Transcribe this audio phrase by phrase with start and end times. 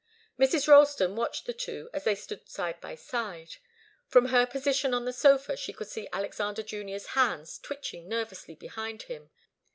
[0.39, 0.67] Mrs.
[0.67, 3.57] Ralston watched the two as they stood side by side.
[4.07, 9.03] From her position on the sofa she could see Alexander Junior's hands twitching nervously behind
[9.03, 9.29] him.